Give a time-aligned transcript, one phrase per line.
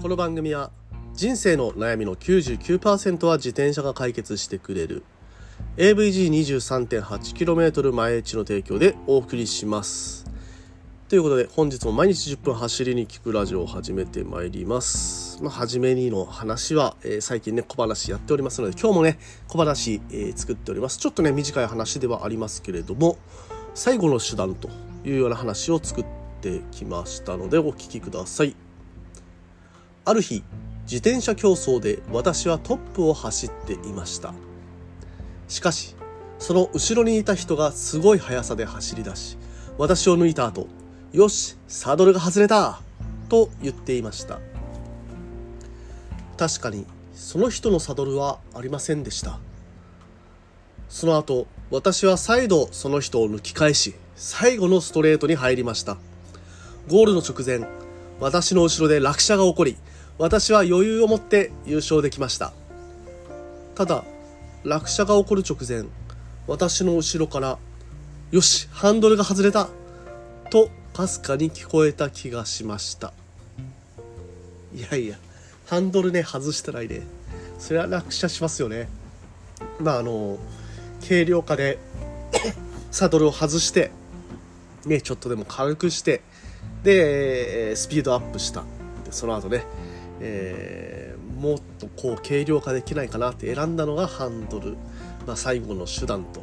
[0.00, 0.72] この番組は
[1.12, 5.04] 人生の悩みの99%は自転車が解決してくれる
[5.76, 10.24] AVG23.8km 前地の提供でお送りします。
[11.10, 15.38] ということで本日も毎日10分走りに聞くラジオを始めてまいります。
[15.42, 20.96] まあ、初めにの話は、えー、最近ね小話やっておりますので今日もね小話、えー、作っております。
[20.96, 23.18] ちょっとね短い話ではありますけれども
[23.74, 24.70] 最後の手段と
[25.04, 26.06] いうような話を作っ
[26.40, 28.69] てきましたのでお聞きください。
[30.10, 30.42] ある日
[30.86, 34.34] 自転車競争で私はトップを走っていました。
[35.46, 35.94] しかし
[36.40, 39.38] その後ろにいた人がすごい速さで走り出し
[39.78, 40.66] 私を抜いた後
[41.12, 42.80] よしサドルが外れた
[43.28, 44.40] と言っていました。
[46.36, 49.38] 確かにその人のサドルはありませんでした。
[50.88, 55.98] その後私は再度その人を抜き返し最後のストレートに入りました。
[56.88, 57.70] ゴールの直前
[58.18, 59.76] 私の後ろで落車が起こり
[60.20, 62.52] 私は余裕を持って優勝できました。
[63.74, 64.04] ただ
[64.64, 65.88] 落車が起こる直前
[66.46, 67.56] 私の後ろから
[68.30, 69.70] 「よしハンドルが外れた!」
[70.52, 73.14] とかすかに聞こえた気がしました。
[74.74, 75.16] いやいや
[75.64, 77.00] ハンドルね外したらいいね
[77.58, 78.90] それは落車しますよね。
[79.80, 80.38] まああの
[81.00, 81.78] 軽量化で
[82.92, 83.90] サドルを外して
[84.84, 86.20] ねちょっとでも軽くして
[86.84, 88.64] でスピードアップした。
[89.10, 89.64] その後ね
[90.20, 94.76] えー、もっとこう軽量化できないかなって選んだのがハンドル、
[95.26, 96.42] まあ、最後の手段と、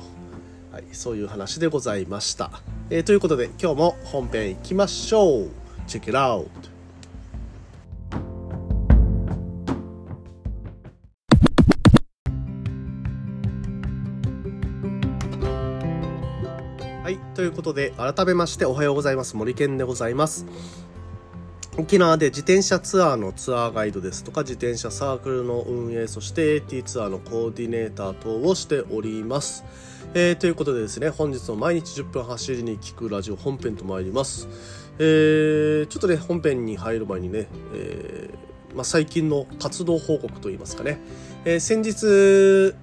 [0.72, 2.52] はい、そういう話でございました、
[2.89, 5.50] えー、ということで今日も本編いきましょう。
[5.88, 6.48] Check it out!
[17.03, 19.38] はい、ということで改めましておはようございます。
[19.38, 20.45] 森健でございます。
[21.80, 29.64] 沖縄で自転車ツアーのツアーガイドですとか自転車サークルの運営そして AT ツアーのコーディネーター等をしております、
[30.15, 34.48] えー、ということでですね本日の毎日10分走りに聞くラジオ本編と参ります、
[34.98, 40.98] えー、ちょっとね本編に入る前にね、えー、まあ、最近の活動報告といいますかね、
[41.45, 42.73] え先日、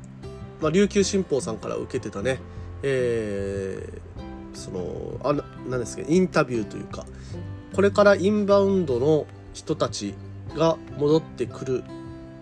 [0.61, 2.39] まあ、琉球新報さんから受けてたね、
[2.85, 3.89] え
[4.53, 5.33] そのあ
[5.69, 7.05] なんですかインタビューというか
[7.75, 10.15] これからインバウンドの人たち
[10.55, 11.85] が戻ってくる。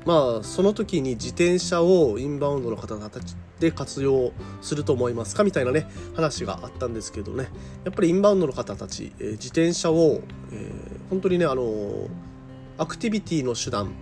[0.04, 7.48] まあその時に自転車をインバウンドの方たちで活用すると思いますかみたいなね話があったんですけどね。
[7.84, 10.20] やっぱりインバウンドの方たち、えー、自転車を、
[10.50, 12.08] えー、本当にねあの
[12.78, 13.92] アクティビティの手段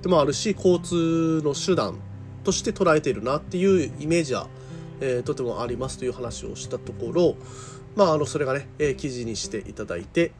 [0.00, 1.98] でもあるし交通の手段
[2.44, 4.48] として捉えているなっていうイメージは、
[5.00, 7.36] えー、とてもありますという話をしたところ
[7.94, 10.32] まああのそれがね、え、記事にしていただいて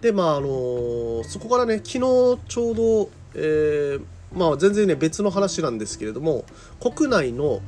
[0.00, 2.38] でまああのそこからね昨日ちょ
[2.72, 6.44] うど、えー、まあ全然ね別の話なんですけれども
[6.80, 7.60] 国内の,、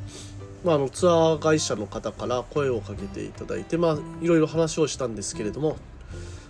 [0.65, 5.77] まあ、あのツアー会社の方から声をかけていただいてまあいろいろ話をしたんですけれども、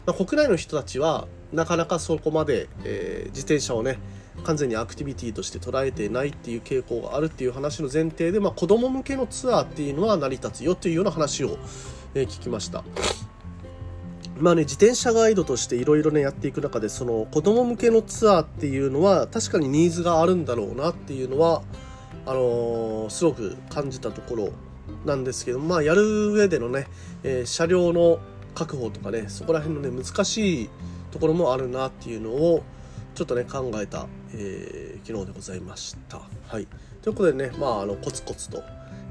[0.06, 3.98] まあ、国内の人たちはなかなかそこまで、えー、自転車をね
[4.44, 11.58] 完全にアクティビティとして捉えてないっていう傾向があるっていう話の前提で、まあ、子供向けのツアーっていうのは成り立つよっていうような話を、
[12.14, 12.82] えー、聞きました。
[14.38, 21.62] まあね、自転車ガイドとしていろいろねやっていく中でその子供向けのツアーっていうのは確かにニーズがあるんだろうなっていうのは
[22.24, 24.52] あのー、すごく感じたところ
[25.04, 26.86] なんですけどまあやる上でのね、
[27.22, 28.20] えー、車両の
[28.54, 30.70] 確保とかねそこら辺のね難しい
[31.10, 32.62] ところもあるなっていうのを
[33.14, 36.20] ちょっとね考えた、えー、昨日でございました。
[36.48, 36.66] はい、
[37.02, 38.62] ということでねまああのコツコツと、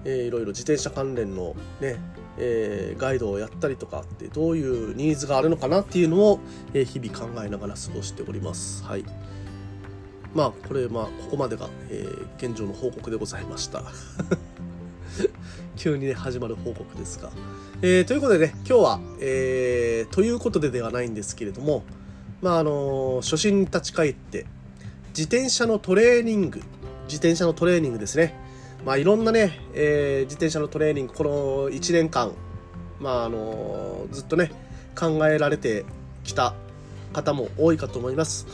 [0.03, 1.97] えー、いろいろ自転車関連のね
[2.37, 6.39] えー、ガイドをやったりとかってどういうニーズがあるのかなっていうのを、
[6.73, 8.83] えー、日々考えながら過ごしております。
[8.83, 9.05] はい。
[10.33, 13.83] まあこれまあここまでが、えー、現状の報告でございました。
[15.75, 17.31] 急にね始まる報告ですが。
[17.81, 21.83] えー、ということでね今日は、えー、ということでではないんですけれども
[22.41, 24.45] まああの初心に立ち返って
[25.09, 26.59] 自転車のトレーニング
[27.05, 28.35] 自転車のトレーニングですね
[28.85, 32.33] まあ、いろんなね、えー、自転車のトレーニングこの1年間、
[32.99, 34.51] まああのずっとね
[34.95, 35.85] 考えられて
[36.23, 36.55] きた
[37.13, 38.47] 方も多いかと思います。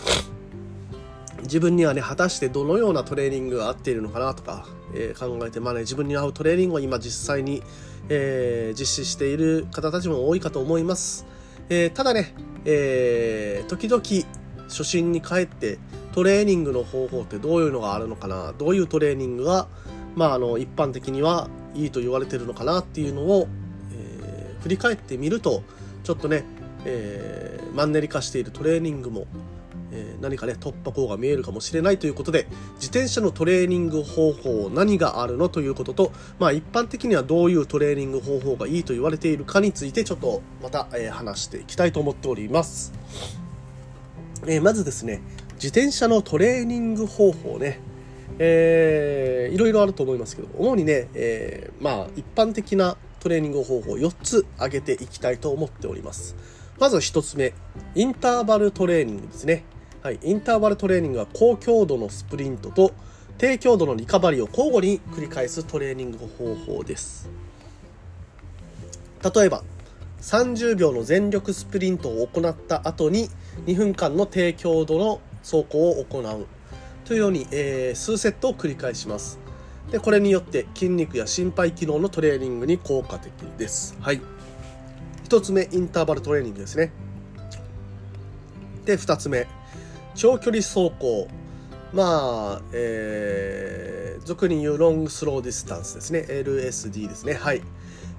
[1.43, 7.63] 自分にはね果たしてどのようなトレーニングが合っているのかなとか、えー、考えてまあね自分に合うトレーニングを今実際に、
[8.09, 11.25] えー、実施している方たちも多いかと思います、
[11.69, 12.33] えー、ただね、
[12.65, 14.03] えー、時々
[14.67, 15.79] 初心に帰って
[16.11, 19.67] トレーニングの方法ってどういうのがあるのかなどういうトレーニングが
[20.17, 23.47] まあ、あの一般的にはいいと言われてるのかなっていうのを、
[23.93, 25.61] えー、振り返ってみると
[26.03, 26.43] ちょっとね、
[26.85, 29.27] えー、マンネリ化しているトレーニングも、
[29.91, 32.47] えー、何かね突破口が見えるかもしれないということで
[32.77, 42.91] 自転車のトレーニング方法何があるのということと、まあ、一般的にはどういうトレーニング方法がいいと言われているかについてちょっとまた、えー、話していきたいと思っております、
[44.47, 45.21] えー、まずですね
[45.57, 47.85] 自転車のトレーニング方法ね
[48.39, 56.35] えー、いろいろあると思いますけど主にね、えー、まあ一般的なトレーニング方法を4つ挙げていきたいと思っております。
[56.79, 57.53] まず1つ目
[57.95, 59.63] インターバルトレーニングですね。
[60.03, 62.93] はい、インターバルトレーニングは高強度のスプリントと
[63.37, 67.29] 低強度のリカバリーを交互に繰り返すトレーニング方法です。
[69.35, 69.63] 例えば
[70.21, 73.29] 30秒の全力スプリントを行った後に
[73.65, 76.47] 2分間の低強度の走行を行う。
[77.07, 79.39] というように、えー、数セットを繰り返します。
[79.91, 83.97] でこれによって筋肉や心肺機能のトレーニングに効果的です。
[84.01, 84.21] はい。
[85.23, 86.91] 1つ目インターバルトレーニングですね。
[88.83, 89.47] で2つ目
[90.15, 91.29] 長距離走行。
[91.93, 96.25] まあ、えー、俗に言う long slow distance ですね。
[96.27, 97.35] LSD ですね。
[97.35, 97.61] はい。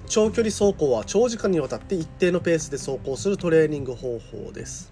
[0.07, 4.91] 長距離走行は長時間にわたって一定のペースで走行するトレーニング方法です。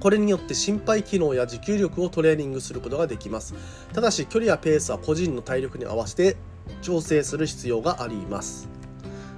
[0.00, 3.54] これによって心肺機能や持久力をトレーニングすることができます。
[3.92, 6.36] ただし距離やペースは個人の体力に合わせて
[6.82, 8.68] 調整する必要があります。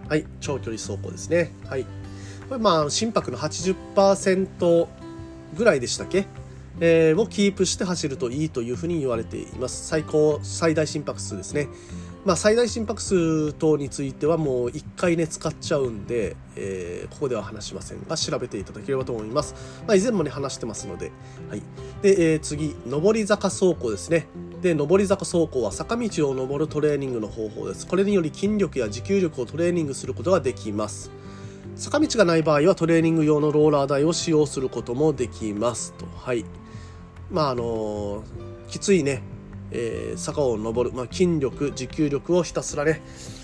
[0.08, 1.52] はい長距離走行ですね。
[1.68, 1.84] はい。
[2.48, 4.86] これまあ心拍の80%
[5.56, 6.26] ぐらいでしたっけ、
[6.80, 9.86] えー、をキープして走るといいというふうに言われています。
[9.86, 11.68] 最高、最大心拍数ですね。
[12.24, 19.54] まあ、最大心拍数等についてはもう1回ね使っちゃうんで、えー、ここでは話しませんが調べていただければと思います、
[19.88, 21.10] まあ、以前もね話してますので、
[21.50, 21.62] はい、
[22.00, 24.26] で、えー、次上り坂走行ですね。
[24.60, 27.86] で上り坂走行は坂道を上るトレーニングの方法です。
[27.86, 31.10] これにより筋力や持久力をトレーニングすることができます。
[31.74, 35.92] 坂道がない場合はトレーニング用のローラー台を使用することもできます。
[35.94, 36.06] と。
[36.06, 36.44] はい。
[37.30, 38.22] まああの
[38.68, 39.22] きついね、
[39.72, 43.00] えー、坂を登る、まあ、筋力、持久力をひたすらね、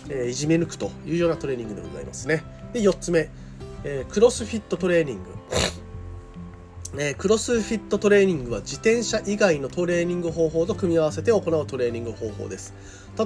[0.08, 2.44] えー、いじめ抜くというようなトレーニングでございますね。
[2.72, 3.28] で、4つ目、
[3.84, 5.22] えー、クロスフィットトレーニング。
[6.96, 12.74] えー、クロスフィットトレーニングは自転車以外のトレーニング方法と組み合わせて行うトレーニング方法です。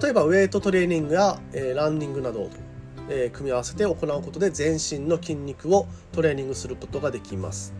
[0.02, 2.50] 例えばウェイトトレーニングや、えー、ランニングなど
[3.08, 7.74] え、組み合わせて行うことで全身の筋肉をトレーニングすることができます。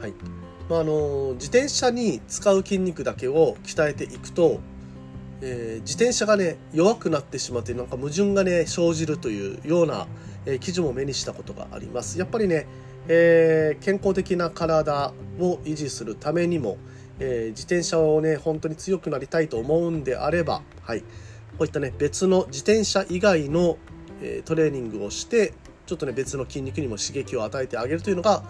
[0.00, 4.60] はいまあ、あの自転車に使う筋肉だけを鍛えていくと、
[5.42, 10.06] えー、自転車がね弱くなってしまってなんか矛盾がね生じるというような、
[10.46, 12.18] えー、記事も目にしたことがあります。
[12.18, 12.66] やっぱりね、
[13.08, 16.78] えー、健康的な体を維持するためにも、
[17.20, 21.06] え自転車をね本当に強くなりたいと思うんであれば、はい、こ
[21.60, 23.78] ういったね別の自転車以外の
[24.20, 25.52] えトレーニングをして
[25.86, 28.42] ちょっとね別の筋肉にも刺激を与えてあげるというのが、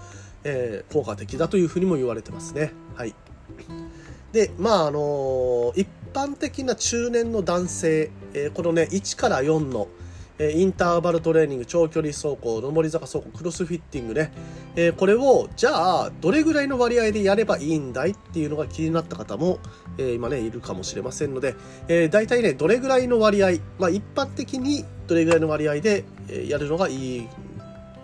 [0.44, 2.72] えー、効果的だというふうにも言われてますね。
[2.94, 3.14] はい、
[4.32, 9.88] でまああの、一般的な中年の男性、えー、このね1から4の、
[10.36, 14.32] えインターバルトレーニング長距離走行上り坂走行クロスフィッティングね、
[14.74, 19.60] えこれをじゃあどれぐらいの割合でやればいいんだいっていうのが気になった方も、
[19.96, 21.54] え今ねいるかもしれませんので、
[21.86, 26.04] えー、大体ねどれぐらいの割合、まあ、一般的にどれぐらいの割合で
[26.48, 27.28] やるのがいい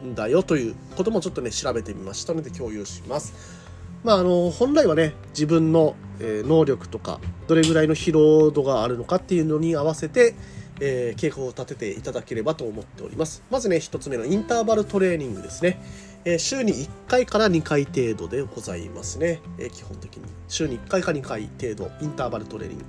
[0.05, 3.61] んだよということもちょっとね調べてみましたので共有します。
[4.03, 10.35] まあ、あの本来はね自分の、え能力とかどれぐらいの疲労度があるのかっていうのに合わせて、
[10.81, 13.43] えー、計画を立てていただければと思っております。
[13.51, 15.81] まずね、1つ目のインターバルトレーニングですね。
[16.25, 19.41] えー、週に1回から2回程度でございますね。
[19.59, 20.25] えー、基本的に。
[20.49, 22.85] 週に1回か2回程度、インターバルトレーニング。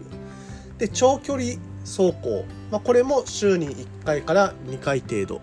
[0.77, 2.45] で、長距離走行。
[2.71, 5.41] まあ、これも週に1回から2回程度。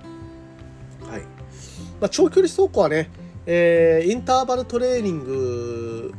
[2.00, 3.10] まあ、長距離走行はね、
[3.46, 6.12] えー、インターバルトレーニング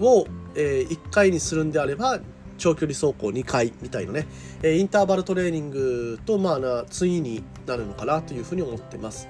[0.00, 2.20] を、えー、1回にするんであれば
[2.58, 4.26] 長距離走行2回みたいなね、
[4.62, 9.28] えインターバルトレーニングと、まあな、次になるのかなというふうに思ってます。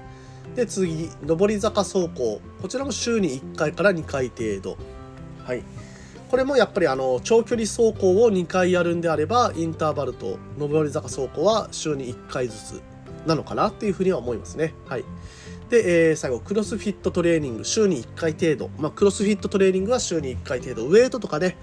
[0.55, 2.41] で、次、上り坂走行。
[2.61, 4.77] こちらも週に1回から2回程度。
[5.43, 5.63] はい。
[6.29, 12.81] これもやっぱりあの、長距離走行を2回やるんであれば、インターバルと上り坂走行は週に1回ずつ
[13.25, 14.75] なのかなっていうふうには思いますね。
[14.87, 15.05] はい。
[15.69, 18.69] で、えー、最後、クロスフィットトレーニング、週に1回程度。
[18.79, 20.85] まあ、クロスフィットトレーニングは週に1回程度。
[20.85, 21.57] ウェイトとかね、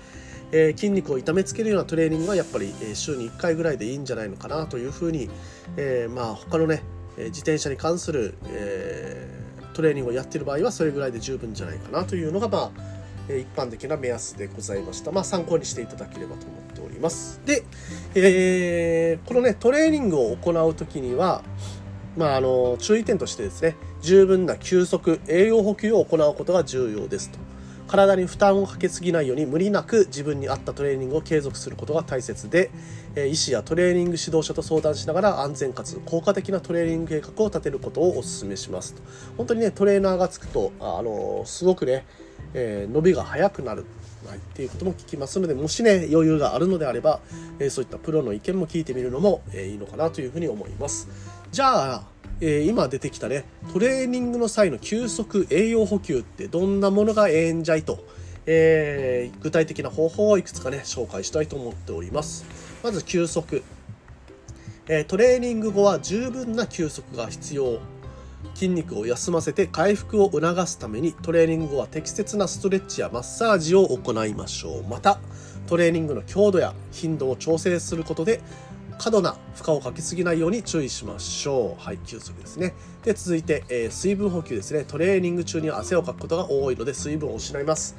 [0.52, 5.30] えー、筋肉を痛めつけるようなトレーニングはやっぱり、え週に1回ぐらいでいいんじゃないのかなというふうに、
[5.76, 6.82] えー、まあ他のね
[7.16, 15.12] え自転車に関する、えー、トレーニングをやっている場合はそれぐらいで十分じゃないかなというのがまあ一般的な目安でございました。
[15.12, 17.40] まあ参考にしていただければと思っております。
[17.44, 17.64] で、
[18.14, 21.42] えー、このねトレーニングを行う時には
[22.16, 27.38] まあ、あの注意点としてですね十分な休息栄養補給を行うことが重要ですと。
[27.90, 32.70] 体に負担をかけすぎないように無理なく自分に合ったトレーニングを継続することが大切で、
[33.16, 39.02] え医師やトレーニング指導者と相談しながら安全かつ効果的なトレーニング計画を立てることをお勧めしますと。
[39.36, 42.06] 本当にねトレーナーがつくとあのすごくね、
[42.54, 43.84] えー、伸びが速くなる
[44.26, 47.20] はい、っていうことも聞きますのでもしね余裕があるのであれば、
[47.58, 51.08] えー、そういったプロの意見も聞いてみるのも、えー、いいのかなというふうに思います。
[51.50, 52.02] じゃあ、
[52.40, 58.04] えー、今出てきたねトレーニングの際の休息栄養補給ってどんなものがええんじゃいと、
[58.46, 62.44] え具体的な方法をいくつかね紹介したいと思っております。
[62.82, 63.62] まず休息、
[64.88, 67.78] えトレーニング後は十分な休息が必要。
[68.54, 74.82] 筋肉を休ませて回復を促すためにトレーニング後は適切なストレッチやマッサージを行いましょう。
[74.84, 75.20] また
[75.66, 78.40] トレーニングの強度や頻度を調整することで
[79.00, 81.82] 過度な負荷をかけすぎないように注意しましょう。
[81.82, 82.74] はい休息ですね。
[83.02, 84.84] で続いて、えー、水分補給ですね。
[84.84, 87.96] トレーニング中に汗をかくことが多いので水分を失います。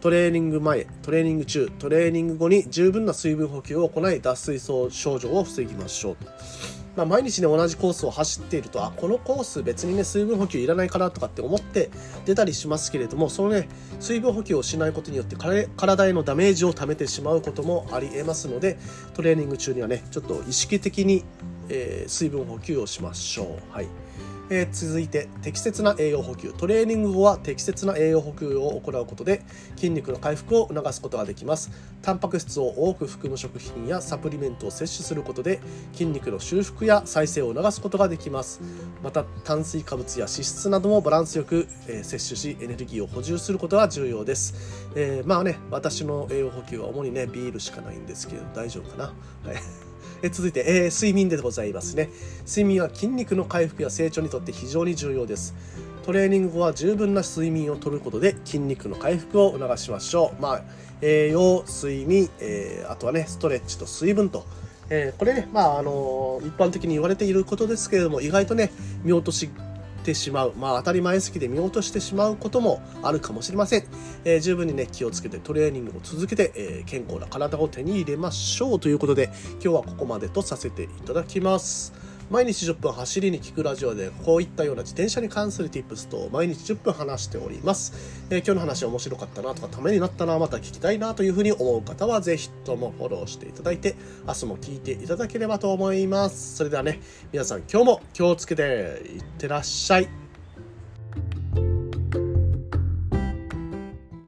[0.00, 6.83] トレーニング前、トレーニング中、トレーニング後に十分な水分補給を行い脱水症状を防ぎましょうと。
[6.96, 11.90] まあ、毎日ね同じコースを走っているとあこのコース別にね水分補給いらないかなとかって思って
[12.24, 13.68] 出たりしますけれどもそのね
[14.00, 15.36] 水分補給をしないことによって
[15.76, 18.78] 体へのダメージを溜めてしまうこともありえますので
[19.14, 21.24] トレーニング中にはねちょっと意識的に、
[21.68, 23.72] えー、水分補給をしましょう。
[23.72, 23.88] はい。
[24.50, 29.42] えー、続いて適切な栄養補給トレーニング後は適切な栄養補給を行うことで
[29.74, 31.70] 筋肉の回復を促すことができます。
[32.02, 35.62] タンパク質を多く含む食品やサプリメントを摂取することで
[35.94, 38.60] 筋肉の修復や再生を促すことができます。
[39.02, 49.04] また炭水化物や脂質などもバランスよく、えー、摂取しエネルギーを補充することが重要です、えー、まあね私の栄養補給は主にねビールしかないんですけど大丈夫かな？
[49.04, 49.62] はい。
[50.22, 52.10] え続いて、えー、睡眠でございますね。
[52.46, 55.54] 睡眠は筋肉の回復や成長にとって非常に重要です。
[56.04, 60.42] トレーニング後は十分な睡眠をとることで筋肉の回復を促しましょう。
[60.42, 60.62] まあ
[61.00, 64.44] 栄養睡眠、えー、あとはねストレッチと水分と。
[64.90, 68.70] えー、これね、まああのー、一般的に言われていることですけれども意外とね
[69.02, 69.48] 見落とし
[70.04, 73.84] てしまう、まあ、当たり前すぎて見落としてしまうこともあるかもしれません、
[74.24, 82.13] えー、十分にね気をつけてトレーニングを続けて、えー、健康な体を手に入れましょうということで今日はここまでとさせていただきます。
[82.30, 87.92] 毎日10分走りに聞くラジオでこういったような自転車に関する tips と毎日10分話しております、
[88.30, 93.94] えー、今日の話面白かったなとかためになったなまた聞きたいなというふうに思う方はぜひともフォローしていただいて
[94.26, 96.56] 明日も聞いていただければと思います。
[96.56, 97.00] それではね
[97.32, 98.62] 皆さん今日も気をつけて
[99.14, 100.23] いってらっしゃい。